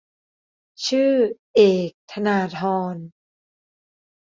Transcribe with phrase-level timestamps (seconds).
[0.87, 1.13] ชื่อ:
[1.55, 2.61] เอก ธนาธ
[2.93, 2.95] ร